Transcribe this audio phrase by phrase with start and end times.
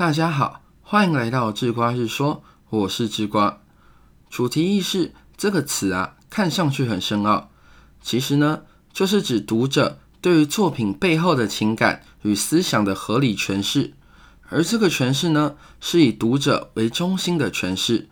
[0.00, 3.60] 大家好，欢迎来到智瓜日说，我是智瓜。
[4.30, 7.50] 主题意识这个词啊，看上去很深奥，
[8.00, 8.62] 其实呢，
[8.94, 13.92] 就是指读者对于作品背后的情感与思想的合理诠释。
[14.48, 18.08] 而这个诠释呢，是以读者为中心的诠释。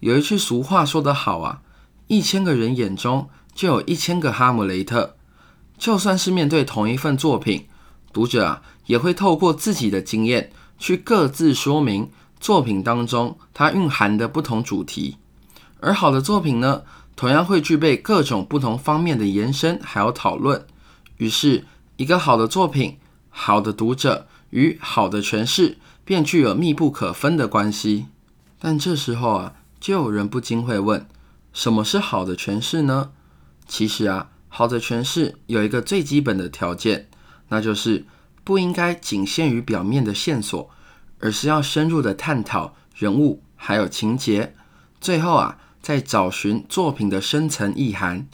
[0.00, 1.62] 有一句俗话说得好啊，
[2.08, 5.16] 一千个人眼中就有一千个哈姆雷特。
[5.78, 7.66] 就算是面对同一份作品，
[8.12, 10.52] 读者啊，也会透过自己的经验。
[10.80, 12.10] 去各自说明
[12.40, 15.18] 作品当中它蕴含的不同主题，
[15.78, 16.82] 而好的作品呢，
[17.14, 20.66] 同样会具备各种不同方面的延伸还有讨论。
[21.18, 21.66] 于是，
[21.98, 22.96] 一个好的作品、
[23.28, 28.06] 好的读者与好的诠释，便具有密不可分的关系。
[28.58, 31.06] 但这时候啊，就有人不禁会问：
[31.52, 33.10] 什么是好的诠释呢？
[33.68, 37.10] 其实啊，好的诠释有一个最基本的条件，
[37.50, 38.06] 那就是。
[38.50, 40.68] 不应该仅限于表面的线索，
[41.20, 44.56] 而是要深入的探讨人物还有情节，
[45.00, 48.26] 最后啊，再找寻作品的深层意涵。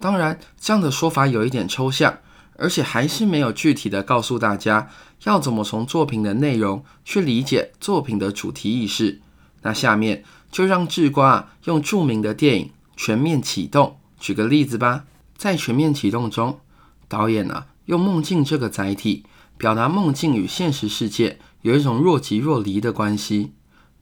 [0.00, 2.18] 当然，这样的说法有一点抽象，
[2.56, 4.90] 而且还是没有具体的告诉大家
[5.22, 9.20] 要怎么从作品的内容去理解作品的主题意识。
[9.62, 13.86] 那下面就让智瓜用著名的电影《全面启动》
[14.18, 15.04] 举个例子吧。
[15.36, 16.58] 在《全面启动》中，
[17.06, 19.24] 导演啊用梦境这个载体。
[19.56, 23.52] 表达梦境与现实世界有一种若即若离的关系，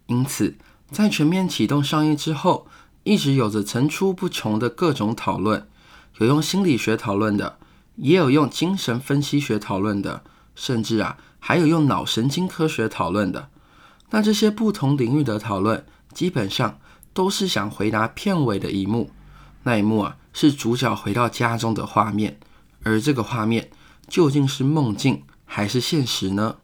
[0.06, 0.56] 因此
[0.90, 2.66] 在全面启动上映之后，
[3.04, 5.68] 一直有着层出不穷的各种讨论，
[6.18, 7.58] 有用心理学讨论的，
[7.96, 13.48] 也有用精神分析学讨论的，甚至啊还有用脑神经科学讨论的。
[14.10, 16.78] 那这些不同领域的讨论，基本上
[17.12, 19.10] 都是想回答片尾的一幕，
[19.62, 22.38] 那一幕啊是主角回到家中的画面，
[22.82, 23.70] 而这个画面
[24.08, 25.22] 究竟是梦境？
[25.54, 26.56] 还是现实呢？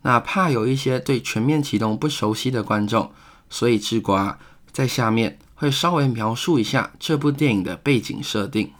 [0.00, 3.12] 那怕有一些对全面启动不熟悉的观众，
[3.50, 4.38] 所以智瓜
[4.72, 8.72] 在下面会稍微描述一下这部电影的背景设定。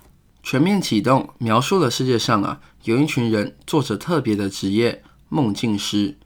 [0.43, 6.17] 全面启动描述了世界上啊有一群人做着特别的职业——梦境师。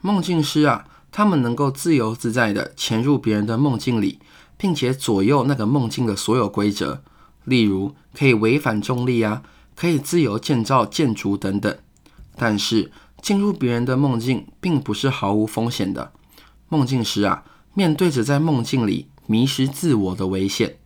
[0.00, 4.20] 梦境师啊，他们能够自由自在地潜入别人的梦境里，
[4.56, 7.02] 并且左右那个梦境的所有规则，
[7.42, 9.42] 例如可以违反重力啊，
[9.74, 11.76] 可以自由建造建筑等等。
[12.36, 16.12] 但是进入别人的梦境并不是毫无风险的。
[16.68, 20.78] 梦境师啊，面对着在梦境里迷失自我的危险。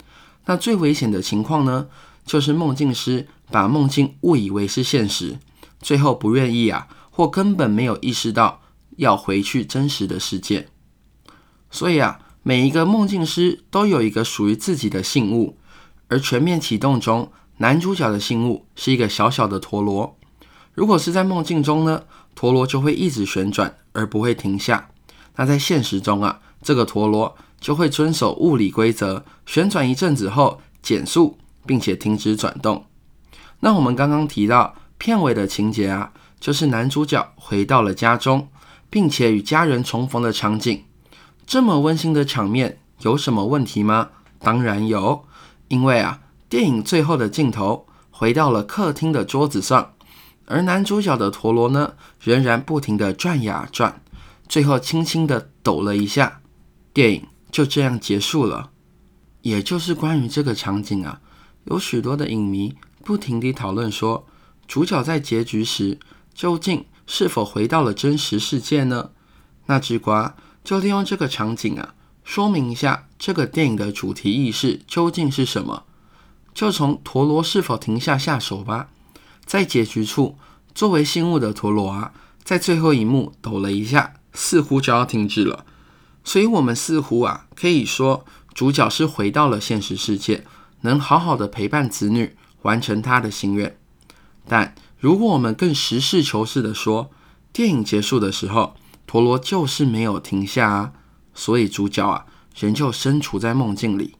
[0.46, 1.88] 那最危险的情况呢，
[2.24, 5.38] 就是梦境师把梦境误以为是现实，
[5.80, 8.62] 最后不愿意啊，或根本没有意识到
[8.96, 10.68] 要回去真实的世界。
[11.70, 15.58] 所以啊，每一个梦境师都有一个属于自己的信物，
[16.08, 20.16] 而全面启动中男主角的信物是一个小小的陀螺。
[20.80, 22.04] 如果是在梦境中呢，
[22.34, 24.88] 陀螺就会一直旋转而不会停下。
[25.36, 31.36] 那在现实中啊，这个陀螺就会遵守物理规则，旋转一阵子后减速，
[31.66, 32.86] 并且停止转动。
[33.58, 38.48] 那我们刚刚提到片尾的情节啊，就是男主角回到了家中，
[38.88, 40.84] 并且与家人重逢的场景。
[41.46, 44.08] 这么温馨的场面有什么问题吗？
[44.38, 45.26] 当然有，
[45.68, 49.92] 因为啊，电影最后的镜头回到了客厅的桌子上。
[50.50, 54.02] 而男主角的陀螺呢，仍然不停地转呀转，
[54.48, 56.40] 最后轻轻地抖了一下，
[56.92, 58.70] 电影就这样结束了。
[59.42, 61.20] 也就是关于这个场景啊，
[61.66, 62.74] 有许多的影迷
[63.04, 64.26] 不停地讨论说，
[64.66, 66.00] 主角在结局时
[66.34, 69.12] 究竟是否回到了真实世界呢？
[69.66, 70.34] 那只瓜
[70.64, 71.94] 就利用这个场景啊，
[72.24, 75.84] 说明一下这个电影的主题意识究竟是什么。
[76.52, 78.88] 就从陀螺是否停下下手吧。
[79.50, 80.38] 在结局处，
[80.76, 82.12] 作为信物的陀螺啊，
[82.44, 85.66] 在最后一幕抖了一下，似乎就要停止了。
[86.22, 88.24] 所以，我们似乎啊，可以说
[88.54, 90.44] 主角是回到了现实世界，
[90.82, 93.76] 能好好的陪伴子女，完成他的心愿。
[94.46, 97.10] 但如果我们更实事求是的说，
[97.52, 100.92] 电影结束的时候，陀螺就是没有停下啊，
[101.34, 102.24] 所以主角啊，
[102.56, 104.14] 仍旧身处在梦境里。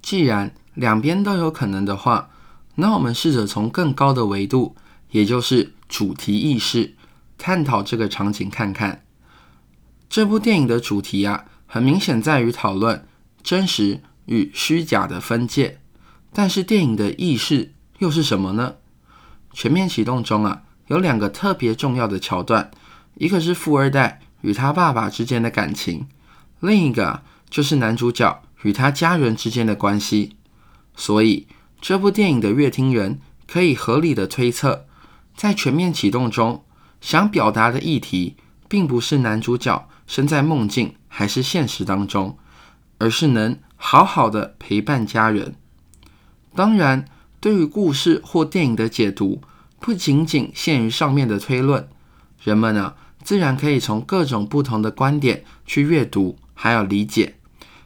[0.00, 2.30] 既然两边都有可能的话，
[2.76, 4.74] 那我们试着从更高的维度，
[5.10, 6.94] 也就是主题意识，
[7.36, 9.04] 探讨这个场景，看看
[10.08, 13.06] 这部电影的主题啊，很明显在于讨论
[13.42, 15.80] 真实与虚假的分界。
[16.32, 18.76] 但是电影的意识又是什么呢？
[19.52, 22.70] 全面启动中啊，有两个特别重要的桥段，
[23.16, 26.06] 一个是富二代与他爸爸之间的感情，
[26.60, 30.36] 另一个就是男主角与他家人之间的关系。
[30.96, 31.48] 所以。
[31.80, 34.86] 这部电影的乐听人可以合理的推测，
[35.34, 36.64] 在全面启动中
[37.00, 38.36] 想表达的议题
[38.68, 42.36] 并不是男主角身在梦境还是现实当中，
[42.98, 45.56] 而是能好好的陪伴家人。
[46.54, 47.06] 当然，
[47.40, 49.40] 对于故事或电影的解读，
[49.78, 51.88] 不仅仅限于上面的推论，
[52.44, 52.94] 人们呢
[53.24, 57.36] 自然可以从各种不同的观点去阅读，还有理解，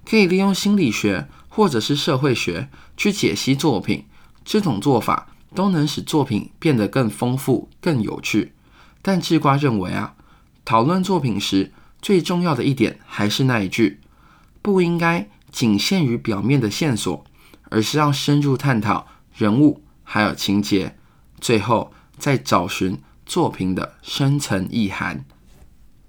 [0.05, 4.07] 可以利用心理学或者是社会学去解析作品。
[4.45, 8.53] 这种做法都能使作品变得更丰富、更有趣。
[9.01, 10.17] 但智瓜认为啊，
[10.65, 11.73] 讨论作品时
[12.03, 14.01] 最重要的一点还是那一句：
[14.61, 17.25] 不应该仅限于表面的线索，
[17.71, 20.97] 而是要深入探讨人物还有情节，
[21.41, 25.25] 最后再找寻作品的深层意涵。